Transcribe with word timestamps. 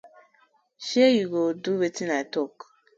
Shey 0.85 1.11
yu 1.17 1.25
go 1.33 1.41
do 1.63 1.71
wetin 1.79 2.09
I 2.19 2.21
tok. 2.33 2.53